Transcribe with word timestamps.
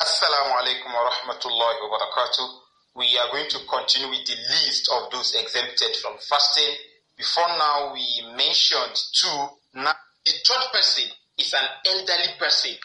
Assalamu 0.00 0.54
alaikum 0.54 0.94
wa 0.94 1.10
rahmatullahi 1.10 1.82
wa 1.82 1.98
barakatuh. 1.98 2.48
We 2.94 3.18
are 3.18 3.32
going 3.32 3.50
to 3.50 3.58
continue 3.66 4.08
with 4.08 4.24
the 4.30 4.36
list 4.46 4.88
of 4.94 5.10
those 5.10 5.34
exempted 5.34 5.96
from 5.96 6.14
fasting. 6.22 6.70
Before 7.16 7.48
now, 7.58 7.90
we 7.92 8.06
mentioned 8.36 8.94
two. 8.94 9.38
Now, 9.74 9.90
the 10.24 10.30
third 10.46 10.64
person 10.72 11.10
is 11.36 11.52
an 11.52 11.66
elderly 11.90 12.30
person. 12.38 12.78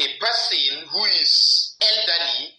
A 0.00 0.06
person 0.18 0.88
who 0.90 1.04
is 1.22 1.76
elderly 1.78 2.50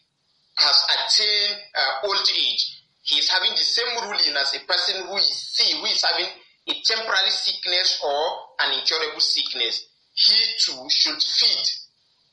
has 0.56 0.78
attained 0.88 1.60
uh, 1.76 2.08
old 2.08 2.30
age. 2.32 2.80
He 3.04 3.20
is 3.20 3.30
having 3.30 3.52
the 3.52 3.68
same 3.68 3.92
ruling 4.08 4.38
as 4.40 4.56
a 4.56 4.64
person 4.64 5.04
who 5.06 5.18
is 5.18 5.36
sick, 5.36 5.76
who 5.76 5.86
is 5.86 6.02
having 6.02 6.32
a 6.70 6.74
temporary 6.86 7.32
sickness 7.32 8.00
or 8.02 8.24
an 8.64 8.80
incurable 8.80 9.20
sickness. 9.20 9.84
He 10.14 10.40
too 10.64 10.88
should 10.88 11.22
feed 11.22 11.87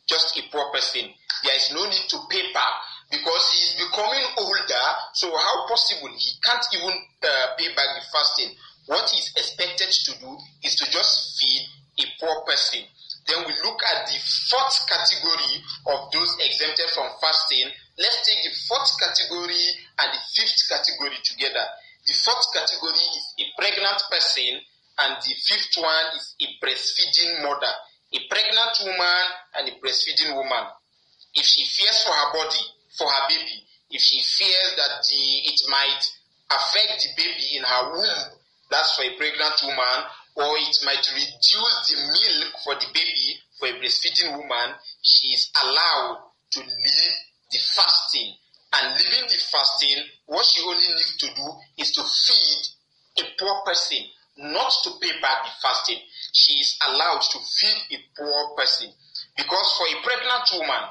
just 0.07 0.37
a 0.39 0.43
poor 0.53 0.71
person. 0.73 1.09
There 1.45 1.57
is 1.57 1.73
no 1.73 1.85
need 1.85 2.07
to 2.09 2.19
pay 2.31 2.53
back 2.53 2.75
because 3.11 3.45
he 3.53 3.61
is 3.69 3.73
becoming 3.89 4.25
older. 4.39 4.85
So 5.13 5.29
how 5.31 5.67
possible 5.69 6.09
he 6.17 6.31
can't 6.45 6.65
even 6.75 6.95
uh, 7.23 7.47
pay 7.57 7.69
back 7.75 7.89
the 7.97 8.05
fasting? 8.13 8.57
What 8.87 9.09
he 9.11 9.19
is 9.19 9.33
expected 9.37 9.89
to 9.89 10.13
do 10.21 10.37
is 10.63 10.77
to 10.77 10.91
just 10.91 11.41
feed 11.41 11.63
a 12.01 12.07
poor 12.21 12.45
person. 12.45 12.85
Then 13.27 13.41
we 13.49 13.53
look 13.65 13.81
at 13.89 14.05
the 14.05 14.19
fourth 14.53 14.85
category 14.85 15.65
of 15.89 16.13
those 16.13 16.37
exempted 16.45 16.89
from 16.93 17.09
fasting. 17.21 17.73
Let's 17.97 18.21
take 18.29 18.41
the 18.45 18.53
fourth 18.69 18.93
category 19.01 19.65
and 20.01 20.09
the 20.13 20.21
fifth 20.37 20.69
category 20.69 21.17
together. 21.25 21.65
The 22.05 22.13
fourth 22.21 22.45
category 22.53 23.01
is 23.17 23.25
a 23.41 23.47
pregnant 23.57 24.01
person, 24.13 24.61
and 25.01 25.13
the 25.25 25.35
fifth 25.49 25.73
one 25.81 26.09
is 26.21 26.37
a 26.45 26.47
breastfeeding 26.61 27.41
mother 27.43 27.73
a 28.15 28.21
pregnant 28.31 28.79
woman 28.87 29.24
breastfeeding 29.85 30.35
woman, 30.35 30.65
if 31.35 31.45
she 31.45 31.65
fears 31.65 32.03
for 32.05 32.13
her 32.13 32.33
body, 32.33 32.65
for 32.97 33.07
her 33.07 33.29
baby, 33.29 33.61
if 33.91 34.01
she 34.01 34.21
fears 34.25 34.73
that 34.77 35.05
the, 35.05 35.23
it 35.45 35.61
might 35.69 36.03
affect 36.51 37.05
the 37.05 37.11
baby 37.17 37.57
in 37.61 37.63
her 37.63 37.93
womb, 37.93 38.41
that's 38.71 38.97
for 38.97 39.05
a 39.05 39.13
pregnant 39.17 39.61
woman, 39.63 39.99
or 40.37 40.57
it 40.57 40.77
might 40.85 41.05
reduce 41.13 41.77
the 41.93 41.97
milk 42.01 42.55
for 42.65 42.75
the 42.75 42.87
baby 42.95 43.39
for 43.61 43.69
a 43.69 43.73
breastfeeding 43.77 44.33
woman, 44.33 44.75
she 45.03 45.29
is 45.29 45.51
allowed 45.63 46.33
to 46.51 46.61
leave 46.61 47.15
the 47.53 47.59
fasting. 47.77 48.33
And 48.73 48.97
leaving 48.99 49.29
the 49.29 49.39
fasting, 49.53 50.03
what 50.27 50.45
she 50.47 50.63
only 50.63 50.89
needs 50.89 51.17
to 51.19 51.27
do 51.27 51.47
is 51.79 51.93
to 51.93 52.03
feed 52.03 53.23
a 53.23 53.35
poor 53.39 53.63
person, 53.65 53.99
not 54.39 54.73
to 54.83 54.91
pay 55.01 55.13
back 55.21 55.45
the 55.45 55.51
fasting 55.63 56.01
she 56.35 56.55
is 56.55 56.77
allowed 56.89 57.21
to 57.23 57.39
feed 57.39 57.97
a 57.97 57.99
poor 58.19 58.57
person. 58.57 58.91
Because 59.37 59.69
for 59.77 59.87
a 59.91 59.97
pregnant 60.03 60.47
woman 60.55 60.83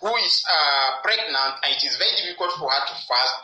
who 0.00 0.12
is 0.18 0.42
uh, 0.50 1.00
pregnant 1.02 1.54
and 1.62 1.70
it 1.74 1.82
is 1.84 1.96
very 1.96 2.10
difficult 2.18 2.52
for 2.58 2.70
her 2.70 2.82
to 2.86 2.94
fast, 3.06 3.34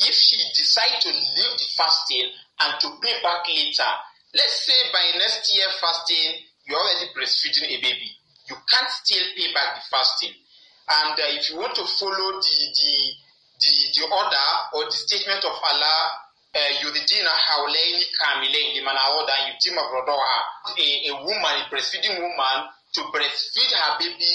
if 0.00 0.14
she 0.14 0.36
decides 0.56 1.04
to 1.04 1.10
leave 1.10 1.54
the 1.58 1.68
fasting 1.76 2.28
and 2.60 2.80
to 2.80 2.88
pay 3.00 3.14
back 3.22 3.46
later, 3.46 3.90
let's 4.34 4.66
say 4.66 4.78
by 4.92 5.04
next 5.18 5.48
year 5.54 5.66
fasting, 5.80 6.42
you're 6.66 6.78
already 6.78 7.10
breastfeeding 7.14 7.70
a 7.70 7.78
baby. 7.80 8.10
You 8.48 8.56
can't 8.68 8.90
still 8.90 9.22
pay 9.36 9.52
back 9.54 9.76
the 9.78 9.82
fasting. 9.90 10.34
And 10.90 11.14
uh, 11.14 11.36
if 11.38 11.50
you 11.50 11.56
want 11.58 11.74
to 11.76 11.84
follow 11.86 12.40
the, 12.42 12.56
the, 12.74 12.94
the, 13.62 13.72
the 13.94 14.04
order 14.10 14.48
or 14.74 14.84
the 14.90 14.96
statement 14.96 15.44
of 15.44 15.54
Allah 15.54 16.30
yuridina 16.82 17.30
haulaini 17.30 18.04
kamilain 18.18 18.74
liman 18.74 18.96
aoda 18.96 19.34
yutima 19.48 19.82
rodoha 19.82 20.44
a, 20.78 21.08
a 21.08 21.12
woman 21.24 21.62
a 21.62 21.68
breastfeeding 21.70 22.18
woman 22.20 22.68
to 22.92 23.00
breastfeed 23.12 23.72
her 23.72 23.98
baby 23.98 24.32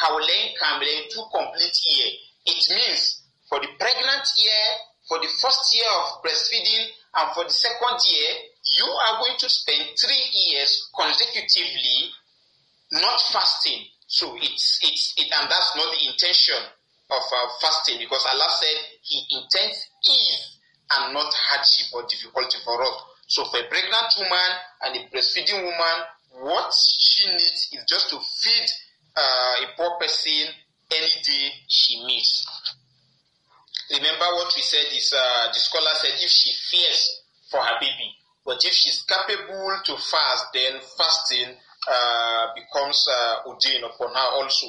haulain 0.00 0.54
kamilain 0.60 1.08
two 1.10 1.24
complete 1.32 1.76
year 1.86 2.12
it 2.46 2.60
means 2.70 3.22
for 3.48 3.60
the 3.60 3.68
pregnant 3.78 4.26
year 4.38 4.64
for 5.08 5.18
the 5.18 5.28
first 5.40 5.74
year 5.74 5.88
of 6.02 6.22
breastfeeding 6.22 6.86
and 7.16 7.32
for 7.34 7.44
the 7.44 7.50
second 7.50 7.98
year 8.06 8.30
you 8.78 8.86
are 8.86 9.18
going 9.20 9.38
to 9.38 9.48
spend 9.48 9.82
three 9.98 10.24
years 10.32 10.90
consecutively 10.98 12.10
not 12.92 13.20
fasting 13.32 13.84
so 14.06 14.36
it's 14.36 14.78
it's 14.82 15.14
it 15.16 15.32
and 15.32 15.50
that's 15.50 15.74
not 15.76 15.86
the 15.98 16.06
intention 16.06 16.62
of 17.10 17.22
uh, 17.22 17.48
fasting 17.60 17.98
because 17.98 18.24
allah 18.26 18.50
said 18.50 18.78
he 19.02 19.22
intends 19.30 19.86
ease 20.04 20.56
and 20.92 21.14
not 21.14 21.32
hardship 21.34 21.86
or 21.94 22.06
difficulty 22.06 22.58
for 22.64 22.82
us. 22.82 22.96
So 23.26 23.44
for 23.46 23.58
a 23.58 23.66
pregnant 23.66 24.10
woman 24.18 24.50
and 24.86 24.96
a 24.96 25.00
breastfeeding 25.10 25.62
woman, 25.62 25.96
what 26.32 26.72
she 26.74 27.28
needs 27.30 27.68
is 27.72 27.84
just 27.88 28.10
to 28.10 28.18
feed 28.18 28.68
uh, 29.16 29.54
a 29.64 29.66
poor 29.76 29.98
person 29.98 30.48
any 30.90 31.22
day 31.24 31.50
she 31.68 32.04
meets. 32.06 32.46
Remember 33.90 34.26
what 34.34 34.52
we 34.56 34.62
said 34.62 34.86
is 34.92 35.14
uh, 35.16 35.48
the 35.52 35.58
scholar 35.58 35.90
said 35.94 36.12
if 36.20 36.30
she 36.30 36.52
fears 36.70 37.22
for 37.50 37.60
her 37.60 37.78
baby, 37.80 38.14
but 38.44 38.64
if 38.64 38.72
she's 38.72 39.02
capable 39.02 39.78
to 39.84 39.96
fast, 39.96 40.46
then 40.52 40.74
fasting 40.98 41.54
uh, 41.88 42.46
becomes 42.54 43.06
uh, 43.08 43.48
ordained 43.48 43.84
upon 43.84 44.08
her 44.12 44.28
also. 44.42 44.66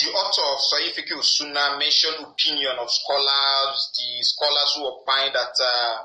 The 0.00 0.10
author 0.12 0.42
of 0.48 0.58
Sahih 0.64 0.96
Fiqh 0.96 1.22
Sunnah 1.22 1.76
mentioned 1.78 2.16
opinion 2.24 2.76
of 2.80 2.88
scholars, 2.90 3.92
the 4.00 4.24
scholars 4.24 4.72
who 4.76 4.86
opine 4.88 5.32
that 5.32 5.52
uh, 5.60 5.96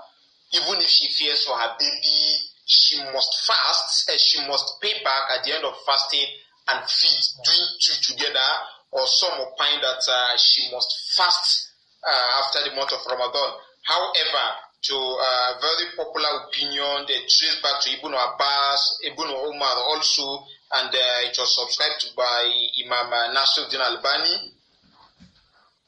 even 0.51 0.79
if 0.79 0.89
she 0.89 1.07
fears 1.11 1.45
for 1.45 1.55
her 1.55 1.75
baby, 1.79 2.48
she 2.69 3.01
must 3.11 3.33
fast, 3.47 4.07
and 4.11 4.19
she 4.21 4.45
must 4.45 4.79
pay 4.79 4.93
back 5.03 5.23
at 5.33 5.43
the 5.43 5.55
end 5.55 5.65
of 5.65 5.73
fasting 5.87 6.27
and 6.69 6.85
feed, 6.87 7.17
doing 7.43 7.67
two 7.81 7.97
together, 8.13 8.49
or 8.91 9.07
some 9.07 9.33
opine 9.41 9.81
that 9.81 9.97
uh, 10.07 10.37
she 10.37 10.69
must 10.71 10.93
fast 11.17 11.71
uh, 12.05 12.43
after 12.45 12.69
the 12.69 12.75
month 12.75 12.93
of 12.93 13.01
Ramadan. 13.09 13.57
However, 13.81 14.45
to 14.83 14.93
a 14.95 15.57
very 15.59 15.89
popular 15.97 16.45
opinion 16.45 17.09
that 17.09 17.21
trace 17.25 17.57
back 17.63 17.81
to 17.81 17.89
Ibn 17.97 18.13
Abbas, 18.13 19.01
Ibn 19.03 19.29
Umar 19.49 19.75
also, 19.89 20.45
and 20.73 20.93
uh, 20.93 21.25
it 21.25 21.35
was 21.39 21.49
subscribed 21.49 21.99
to 22.01 22.13
by 22.15 22.53
Imam 22.85 23.11
uh, 23.11 23.33
Nasruddin 23.33 23.81
Albani. 23.81 24.53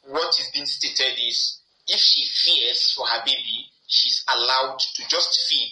What 0.09 0.33
is 0.39 0.49
being 0.51 0.65
stated 0.65 1.13
is 1.21 1.61
if 1.87 1.99
she 1.99 2.25
fears 2.25 2.91
for 2.97 3.05
her 3.05 3.21
baby, 3.23 3.69
she's 3.85 4.25
allowed 4.33 4.79
to 4.79 5.07
just 5.07 5.45
feed 5.47 5.71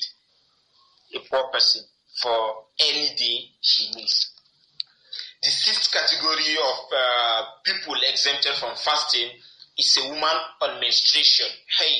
a 1.16 1.20
poor 1.30 1.50
person 1.52 1.82
for 2.22 2.66
any 2.80 3.16
day 3.16 3.50
she 3.62 3.92
needs. 3.96 4.32
The 5.42 5.50
sixth 5.50 5.92
category 5.92 6.56
of 6.60 6.80
uh, 6.94 7.44
people 7.64 7.96
exempted 8.12 8.54
from 8.56 8.76
fasting 8.76 9.30
is 9.78 9.98
a 10.04 10.10
woman 10.10 10.38
on 10.62 10.80
menstruation. 10.82 11.48
Hey, 11.80 11.96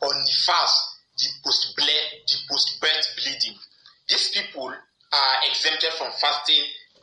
on 0.00 0.14
the 0.14 0.36
fast, 0.46 0.94
the 1.18 1.26
post 1.42 1.74
the 1.76 2.38
post 2.48 2.80
birth 2.80 3.06
bleeding. 3.16 3.58
These 4.08 4.30
people 4.30 4.70
are 4.70 5.36
exempted 5.50 5.92
from 5.94 6.12
fasting. 6.20 6.62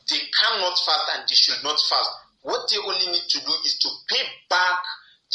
They 0.09 0.19
cannot 0.39 0.77
fast 0.79 1.11
and 1.17 1.23
they 1.27 1.35
should 1.35 1.63
not 1.63 1.79
fast. 1.79 2.09
What 2.43 2.69
they 2.69 2.77
only 2.77 3.07
need 3.07 3.27
to 3.27 3.39
do 3.39 3.53
is 3.65 3.77
to 3.79 3.89
pay 4.07 4.23
back 4.49 4.79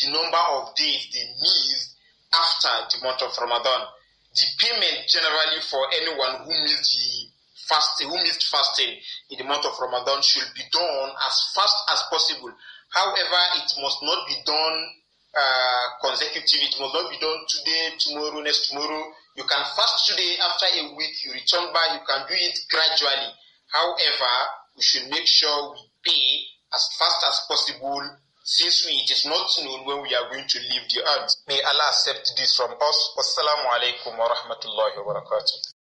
the 0.01 0.11
number 0.11 0.43
of 0.57 0.75
days 0.75 1.09
they 1.13 1.25
missed 1.41 1.97
after 2.35 2.97
the 2.97 3.05
month 3.05 3.23
of 3.23 3.33
Ramadan. 3.41 3.87
The 4.37 4.47
payment 4.61 5.09
generally 5.09 5.61
for 5.65 5.81
anyone 5.97 6.45
who 6.45 6.53
missed 6.63 6.93
the 6.93 7.33
fasting, 7.69 8.09
who 8.09 8.17
missed 8.21 8.45
fasting 8.49 8.93
in 9.31 9.39
the 9.39 9.45
month 9.45 9.65
of 9.65 9.73
Ramadan 9.81 10.21
should 10.21 10.53
be 10.55 10.63
done 10.71 11.11
as 11.25 11.35
fast 11.55 11.77
as 11.91 12.03
possible. 12.11 12.53
However, 12.93 13.41
it 13.57 13.73
must 13.81 13.99
not 14.03 14.27
be 14.29 14.37
done 14.45 14.77
uh, 15.33 15.85
consecutive. 16.05 16.69
It 16.69 16.77
must 16.81 16.95
not 16.95 17.11
be 17.11 17.19
done 17.19 17.41
today, 17.49 17.97
tomorrow, 17.99 18.41
next 18.41 18.69
tomorrow. 18.69 19.05
You 19.37 19.45
can 19.45 19.65
fast 19.73 20.07
today. 20.09 20.37
After 20.41 20.67
a 20.69 20.95
week, 20.97 21.17
you 21.25 21.33
return 21.33 21.73
back. 21.73 21.97
You 21.97 22.05
can 22.07 22.29
do 22.29 22.37
it 22.37 22.59
gradually. 22.69 23.33
However, 23.73 24.35
we 24.77 24.83
should 24.83 25.09
make 25.09 25.27
sure 25.27 25.73
we 25.73 25.81
pay 26.05 26.45
as 26.75 26.89
fast 26.99 27.25
as 27.25 27.41
possible 27.49 28.05
since 28.47 28.87
we, 28.87 28.93
it 29.03 29.11
is 29.11 29.27
not 29.27 29.51
known 29.65 29.85
when 29.87 30.03
we 30.03 30.15
are 30.15 30.31
going 30.31 30.47
to 30.47 30.59
leave 30.61 30.87
the 30.95 31.03
earth. 31.03 31.35
May 31.49 31.61
Allah 31.63 31.89
accept 31.91 32.31
this 32.39 32.55
from 32.55 32.71
us. 32.81 32.99
Wassalamu 33.19 33.67
alaikum 33.75 34.17
wa 34.17 34.29
rahmatullahi 34.31 35.03
wa 35.03 35.15
barakatuh. 35.15 35.76